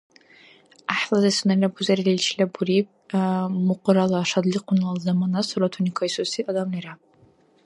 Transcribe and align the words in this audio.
ГӀяхӀлази 0.89 1.31
сунела 1.37 1.67
бузериличила 1.75 2.45
буриб 2.55 2.87
мукърала, 3.67 4.19
шадлихъунала 4.31 4.97
замана 5.05 5.39
суратуни 5.49 5.91
кайсуси 5.97 6.39
адамлира. 6.51 6.93